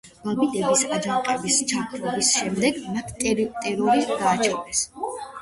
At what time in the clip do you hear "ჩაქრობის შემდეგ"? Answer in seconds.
1.73-2.81